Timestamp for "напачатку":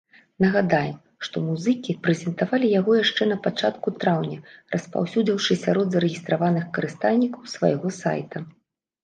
3.33-3.93